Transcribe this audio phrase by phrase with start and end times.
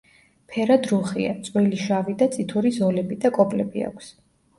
[0.51, 4.09] ფერად რუხია, წვრილი შავი და წითური ზოლები და კოპლები აქვს.